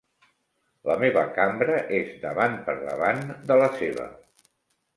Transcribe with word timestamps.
La 0.91 0.95
meva 1.03 1.25
cambra 1.35 1.75
és 1.99 2.09
davant 2.25 2.57
per 2.71 2.77
davant 2.89 3.23
de 3.53 3.61
la 3.65 3.71
seva. 3.79 4.11